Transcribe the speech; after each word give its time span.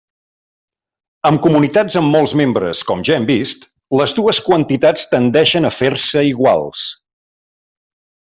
Amb 1.29 1.41
comunitats 1.47 1.97
amb 2.01 2.15
molts 2.15 2.33
membres, 2.41 2.81
com 2.91 3.03
ja 3.09 3.17
hem 3.17 3.27
vist, 3.31 3.67
les 4.01 4.15
dues 4.21 4.39
quantitats 4.47 5.05
tendeixen 5.13 5.69
a 5.69 5.73
fer-se 5.77 6.27
iguals. 6.31 6.87